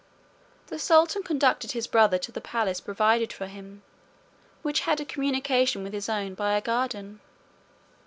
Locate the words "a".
4.99-5.05, 6.57-6.61